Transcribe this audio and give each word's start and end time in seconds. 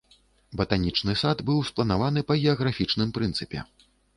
Батанічны 0.61 1.15
сад 1.23 1.37
быў 1.51 1.61
спланаваны 1.69 2.25
па 2.31 2.39
геаграфічным 2.47 3.17
прынцыпе. 3.19 3.59